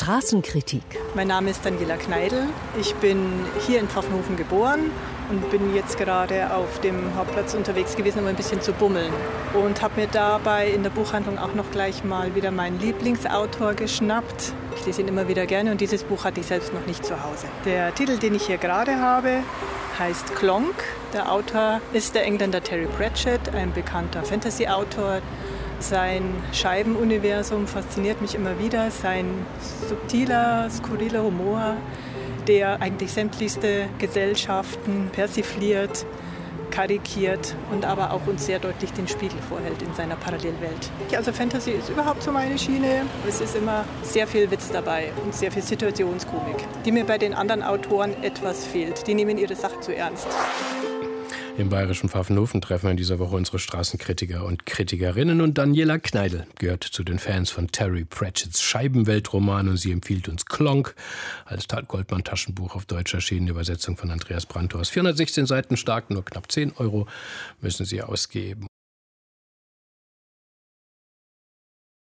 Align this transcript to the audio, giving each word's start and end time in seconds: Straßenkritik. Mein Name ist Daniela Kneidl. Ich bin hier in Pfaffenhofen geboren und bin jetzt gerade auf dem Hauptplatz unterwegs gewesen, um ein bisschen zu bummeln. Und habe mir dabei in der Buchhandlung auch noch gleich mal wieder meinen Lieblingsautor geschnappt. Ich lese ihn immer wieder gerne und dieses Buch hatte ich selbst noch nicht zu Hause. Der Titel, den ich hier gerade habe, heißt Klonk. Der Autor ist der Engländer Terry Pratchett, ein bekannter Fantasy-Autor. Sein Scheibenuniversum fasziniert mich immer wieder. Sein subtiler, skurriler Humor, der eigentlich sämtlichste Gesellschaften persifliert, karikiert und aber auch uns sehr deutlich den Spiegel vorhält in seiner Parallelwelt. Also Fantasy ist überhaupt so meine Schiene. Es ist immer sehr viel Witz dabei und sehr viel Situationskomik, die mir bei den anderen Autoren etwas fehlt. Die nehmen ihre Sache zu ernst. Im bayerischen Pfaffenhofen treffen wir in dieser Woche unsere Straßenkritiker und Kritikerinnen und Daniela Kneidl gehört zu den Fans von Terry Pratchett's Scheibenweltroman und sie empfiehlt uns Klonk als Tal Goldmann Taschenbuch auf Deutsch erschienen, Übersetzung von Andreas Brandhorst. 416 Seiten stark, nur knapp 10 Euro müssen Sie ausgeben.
Straßenkritik. 0.00 0.82
Mein 1.14 1.28
Name 1.28 1.50
ist 1.50 1.64
Daniela 1.64 1.96
Kneidl. 1.96 2.48
Ich 2.80 2.94
bin 2.96 3.44
hier 3.66 3.80
in 3.80 3.88
Pfaffenhofen 3.88 4.36
geboren 4.36 4.90
und 5.28 5.50
bin 5.50 5.74
jetzt 5.74 5.98
gerade 5.98 6.54
auf 6.54 6.80
dem 6.80 7.14
Hauptplatz 7.14 7.54
unterwegs 7.54 7.96
gewesen, 7.96 8.20
um 8.20 8.26
ein 8.26 8.34
bisschen 8.34 8.60
zu 8.60 8.72
bummeln. 8.72 9.12
Und 9.52 9.82
habe 9.82 10.00
mir 10.00 10.06
dabei 10.06 10.70
in 10.70 10.82
der 10.82 10.90
Buchhandlung 10.90 11.38
auch 11.38 11.54
noch 11.54 11.70
gleich 11.70 12.02
mal 12.02 12.34
wieder 12.34 12.50
meinen 12.50 12.80
Lieblingsautor 12.80 13.74
geschnappt. 13.74 14.52
Ich 14.76 14.86
lese 14.86 15.02
ihn 15.02 15.08
immer 15.08 15.28
wieder 15.28 15.46
gerne 15.46 15.70
und 15.70 15.80
dieses 15.80 16.02
Buch 16.02 16.24
hatte 16.24 16.40
ich 16.40 16.46
selbst 16.46 16.72
noch 16.72 16.86
nicht 16.86 17.04
zu 17.04 17.22
Hause. 17.22 17.46
Der 17.64 17.94
Titel, 17.94 18.16
den 18.16 18.34
ich 18.34 18.46
hier 18.46 18.58
gerade 18.58 18.96
habe, 18.98 19.44
heißt 19.98 20.34
Klonk. 20.34 20.74
Der 21.12 21.30
Autor 21.30 21.80
ist 21.92 22.14
der 22.14 22.24
Engländer 22.24 22.62
Terry 22.62 22.86
Pratchett, 22.96 23.54
ein 23.54 23.72
bekannter 23.72 24.22
Fantasy-Autor. 24.22 25.20
Sein 25.80 26.34
Scheibenuniversum 26.52 27.66
fasziniert 27.66 28.20
mich 28.20 28.34
immer 28.34 28.58
wieder. 28.58 28.90
Sein 28.90 29.26
subtiler, 29.88 30.68
skurriler 30.70 31.24
Humor, 31.24 31.76
der 32.46 32.80
eigentlich 32.82 33.12
sämtlichste 33.12 33.88
Gesellschaften 33.98 35.08
persifliert, 35.10 36.04
karikiert 36.70 37.56
und 37.72 37.84
aber 37.84 38.12
auch 38.12 38.26
uns 38.26 38.46
sehr 38.46 38.58
deutlich 38.58 38.92
den 38.92 39.08
Spiegel 39.08 39.38
vorhält 39.48 39.82
in 39.82 39.92
seiner 39.94 40.16
Parallelwelt. 40.16 40.90
Also 41.16 41.32
Fantasy 41.32 41.72
ist 41.72 41.88
überhaupt 41.88 42.22
so 42.22 42.30
meine 42.30 42.58
Schiene. 42.58 43.06
Es 43.26 43.40
ist 43.40 43.56
immer 43.56 43.84
sehr 44.02 44.26
viel 44.26 44.50
Witz 44.50 44.70
dabei 44.70 45.10
und 45.24 45.34
sehr 45.34 45.50
viel 45.50 45.62
Situationskomik, 45.62 46.56
die 46.84 46.92
mir 46.92 47.04
bei 47.04 47.18
den 47.18 47.34
anderen 47.34 47.62
Autoren 47.62 48.22
etwas 48.22 48.66
fehlt. 48.66 49.06
Die 49.06 49.14
nehmen 49.14 49.38
ihre 49.38 49.56
Sache 49.56 49.80
zu 49.80 49.96
ernst. 49.96 50.28
Im 51.60 51.68
bayerischen 51.68 52.08
Pfaffenhofen 52.08 52.62
treffen 52.62 52.86
wir 52.86 52.92
in 52.92 52.96
dieser 52.96 53.18
Woche 53.18 53.36
unsere 53.36 53.58
Straßenkritiker 53.58 54.46
und 54.46 54.64
Kritikerinnen 54.64 55.42
und 55.42 55.58
Daniela 55.58 55.98
Kneidl 55.98 56.46
gehört 56.58 56.84
zu 56.84 57.04
den 57.04 57.18
Fans 57.18 57.50
von 57.50 57.68
Terry 57.68 58.06
Pratchett's 58.06 58.62
Scheibenweltroman 58.62 59.68
und 59.68 59.76
sie 59.76 59.92
empfiehlt 59.92 60.30
uns 60.30 60.46
Klonk 60.46 60.94
als 61.44 61.66
Tal 61.66 61.82
Goldmann 61.82 62.24
Taschenbuch 62.24 62.76
auf 62.76 62.86
Deutsch 62.86 63.12
erschienen, 63.12 63.48
Übersetzung 63.48 63.98
von 63.98 64.10
Andreas 64.10 64.46
Brandhorst. 64.46 64.90
416 64.90 65.44
Seiten 65.44 65.76
stark, 65.76 66.08
nur 66.08 66.24
knapp 66.24 66.50
10 66.50 66.76
Euro 66.78 67.06
müssen 67.60 67.84
Sie 67.84 68.00
ausgeben. 68.00 68.69